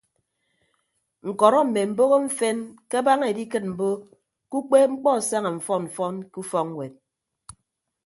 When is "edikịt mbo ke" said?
3.31-4.55